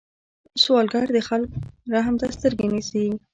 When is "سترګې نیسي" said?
2.37-3.05